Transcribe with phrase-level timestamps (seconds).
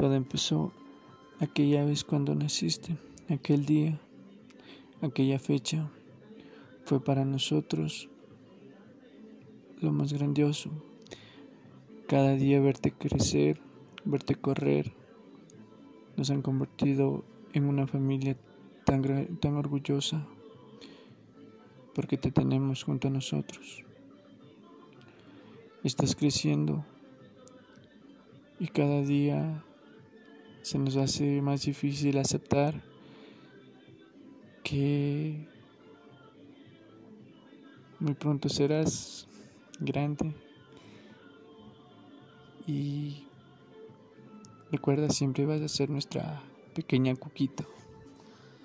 [0.00, 0.72] Todo empezó
[1.40, 2.96] aquella vez cuando naciste,
[3.28, 4.00] aquel día,
[5.02, 5.90] aquella fecha,
[6.86, 8.08] fue para nosotros
[9.82, 10.70] lo más grandioso.
[12.08, 13.60] Cada día verte crecer,
[14.06, 14.90] verte correr,
[16.16, 17.22] nos han convertido
[17.52, 18.38] en una familia
[18.86, 19.02] tan,
[19.36, 20.26] tan orgullosa
[21.94, 23.84] porque te tenemos junto a nosotros.
[25.84, 26.86] Estás creciendo
[28.58, 29.62] y cada día
[30.62, 32.82] se nos hace más difícil aceptar
[34.62, 35.48] que
[37.98, 39.26] muy pronto serás
[39.78, 40.34] grande
[42.66, 43.24] y
[44.70, 46.42] recuerda siempre vas a ser nuestra
[46.74, 47.64] pequeña cuquita.